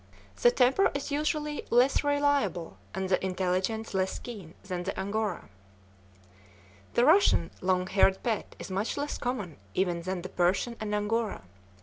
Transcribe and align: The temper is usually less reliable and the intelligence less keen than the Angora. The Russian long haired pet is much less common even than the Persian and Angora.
The 0.41 0.49
temper 0.49 0.89
is 0.95 1.11
usually 1.11 1.63
less 1.69 2.03
reliable 2.03 2.77
and 2.95 3.07
the 3.07 3.23
intelligence 3.23 3.93
less 3.93 4.17
keen 4.17 4.55
than 4.63 4.81
the 4.81 4.99
Angora. 4.99 5.47
The 6.95 7.05
Russian 7.05 7.51
long 7.61 7.85
haired 7.85 8.23
pet 8.23 8.55
is 8.57 8.71
much 8.71 8.97
less 8.97 9.19
common 9.19 9.57
even 9.75 10.01
than 10.01 10.23
the 10.23 10.29
Persian 10.29 10.75
and 10.79 10.95
Angora. 10.95 11.43